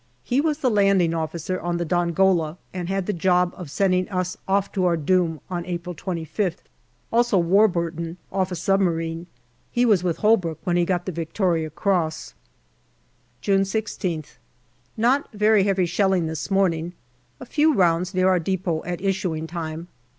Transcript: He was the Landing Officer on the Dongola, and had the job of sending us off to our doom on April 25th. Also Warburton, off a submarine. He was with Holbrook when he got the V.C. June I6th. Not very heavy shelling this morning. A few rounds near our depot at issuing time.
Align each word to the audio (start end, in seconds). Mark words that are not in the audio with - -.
He 0.23 0.41
was 0.41 0.57
the 0.57 0.71
Landing 0.71 1.13
Officer 1.13 1.59
on 1.61 1.77
the 1.77 1.85
Dongola, 1.85 2.57
and 2.73 2.89
had 2.89 3.05
the 3.05 3.13
job 3.13 3.53
of 3.55 3.69
sending 3.69 4.09
us 4.09 4.35
off 4.47 4.71
to 4.71 4.83
our 4.85 4.97
doom 4.97 5.41
on 5.47 5.63
April 5.67 5.93
25th. 5.93 6.55
Also 7.13 7.37
Warburton, 7.37 8.17
off 8.31 8.51
a 8.51 8.55
submarine. 8.55 9.27
He 9.71 9.85
was 9.85 10.03
with 10.03 10.17
Holbrook 10.17 10.57
when 10.63 10.75
he 10.75 10.85
got 10.85 11.05
the 11.05 11.11
V.C. 11.11 11.69
June 13.41 13.61
I6th. 13.61 14.37
Not 14.97 15.31
very 15.33 15.65
heavy 15.65 15.85
shelling 15.85 16.25
this 16.25 16.49
morning. 16.49 16.93
A 17.39 17.45
few 17.45 17.71
rounds 17.75 18.15
near 18.15 18.27
our 18.27 18.39
depot 18.39 18.83
at 18.85 19.01
issuing 19.01 19.45
time. 19.45 19.87